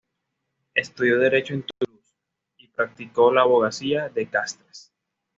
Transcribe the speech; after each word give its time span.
Estudió 0.73 1.19
derecho 1.19 1.53
en 1.53 1.63
Toulouse, 1.63 2.15
y 2.57 2.69
practicó 2.69 3.31
la 3.31 3.41
abogacía 3.41 4.09
de 4.09 4.27
Castres. 4.27 4.91